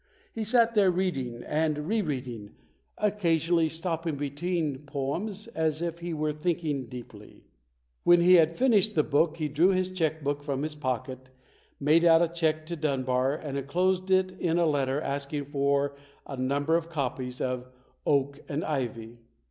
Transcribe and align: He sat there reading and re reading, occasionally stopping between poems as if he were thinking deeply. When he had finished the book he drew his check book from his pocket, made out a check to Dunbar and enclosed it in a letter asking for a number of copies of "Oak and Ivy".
He 0.33 0.43
sat 0.43 0.73
there 0.73 0.89
reading 0.89 1.43
and 1.43 1.87
re 1.87 2.01
reading, 2.01 2.55
occasionally 2.97 3.69
stopping 3.69 4.15
between 4.15 4.87
poems 4.87 5.45
as 5.49 5.79
if 5.79 5.99
he 5.99 6.11
were 6.11 6.33
thinking 6.33 6.87
deeply. 6.87 7.43
When 8.03 8.19
he 8.19 8.33
had 8.33 8.57
finished 8.57 8.95
the 8.95 9.03
book 9.03 9.37
he 9.37 9.47
drew 9.47 9.69
his 9.69 9.91
check 9.91 10.23
book 10.23 10.41
from 10.41 10.63
his 10.63 10.73
pocket, 10.73 11.29
made 11.79 12.03
out 12.03 12.23
a 12.23 12.27
check 12.27 12.65
to 12.65 12.75
Dunbar 12.75 13.35
and 13.35 13.59
enclosed 13.59 14.09
it 14.09 14.31
in 14.39 14.57
a 14.57 14.65
letter 14.65 14.99
asking 14.99 15.45
for 15.51 15.95
a 16.25 16.35
number 16.35 16.75
of 16.75 16.89
copies 16.89 17.39
of 17.39 17.67
"Oak 18.03 18.39
and 18.49 18.65
Ivy". 18.65 19.19